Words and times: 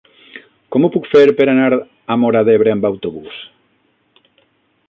Com 0.75 0.85
ho 0.85 0.89
puc 0.95 1.09
fer 1.11 1.21
per 1.41 1.47
anar 1.53 1.69
a 1.75 2.17
Móra 2.23 2.43
d'Ebre 2.49 2.75
amb 2.77 2.91
autobús? 2.93 3.41